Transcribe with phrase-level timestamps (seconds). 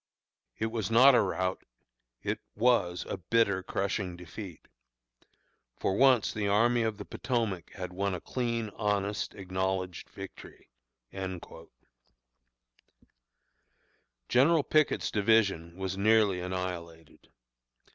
[0.57, 1.63] It was not a rout;
[2.23, 4.67] it was a bitter, crushing defeat.
[5.77, 10.71] For once the Army of the Potomac had won a clean, honest, acknowledged victory."
[14.27, 17.29] General Pickett's division was nearly annihilated.